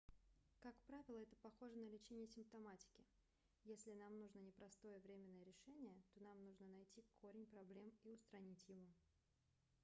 [0.61, 3.05] как правило это похоже на лечение симптоматики
[3.65, 8.67] если нам нужно не просто временное решение то нам нужно найти корень проблем и устранить
[8.67, 8.87] его